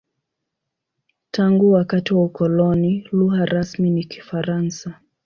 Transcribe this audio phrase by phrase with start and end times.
[1.31, 4.99] Tangu wakati wa ukoloni, lugha rasmi ni Kifaransa.